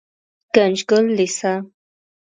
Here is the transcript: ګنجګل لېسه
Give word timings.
ګنجګل 0.53 1.05
لېسه 1.17 1.53